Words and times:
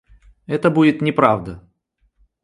Это 0.47 0.71
будет 0.71 1.01
неправда. 1.03 1.61